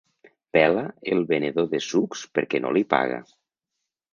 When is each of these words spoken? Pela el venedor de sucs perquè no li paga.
Pela 0.55 0.85
el 1.15 1.21
venedor 1.33 1.67
de 1.75 1.81
sucs 1.89 2.25
perquè 2.39 2.63
no 2.65 2.73
li 2.79 2.85
paga. 2.95 3.21